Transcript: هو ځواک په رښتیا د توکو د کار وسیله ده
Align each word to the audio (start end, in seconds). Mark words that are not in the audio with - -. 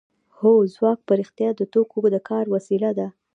هو 0.37 0.51
ځواک 0.73 0.99
په 1.07 1.13
رښتیا 1.19 1.49
د 1.55 1.61
توکو 1.73 1.99
د 2.13 2.17
کار 2.29 2.45
وسیله 2.55 2.91
ده 2.97 3.07